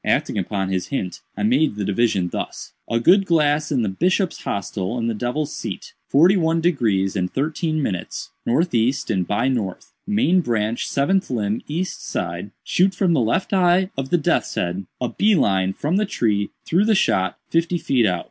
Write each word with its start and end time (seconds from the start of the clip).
Acting 0.05 0.35
upon 0.35 0.69
this 0.69 0.87
hint, 0.87 1.21
I 1.37 1.43
made 1.43 1.75
the 1.75 1.85
division 1.85 2.29
thus: 2.29 2.73
'A 2.89 3.01
good 3.01 3.23
glass 3.27 3.71
in 3.71 3.83
the 3.83 3.87
Bishop's 3.87 4.41
hostel 4.41 4.97
in 4.97 5.05
the 5.05 5.13
Devil's 5.13 5.53
seat—forty 5.53 6.35
one 6.37 6.59
degrees 6.59 7.15
and 7.15 7.31
thirteen 7.31 7.83
minutes—northeast 7.83 9.11
and 9.11 9.27
by 9.27 9.47
north—main 9.47 10.41
branch 10.41 10.87
seventh 10.87 11.29
limb 11.29 11.61
east 11.67 12.03
side—shoot 12.03 12.95
from 12.95 13.13
the 13.13 13.19
left 13.21 13.53
eye 13.53 13.91
of 13.95 14.09
the 14.09 14.17
death's 14.17 14.55
head—a 14.55 15.09
bee 15.09 15.35
line 15.35 15.71
from 15.71 15.97
the 15.97 16.07
tree 16.07 16.49
through 16.65 16.85
the 16.85 16.95
shot 16.95 17.37
fifty 17.51 17.77
feet 17.77 18.07
out. 18.07 18.19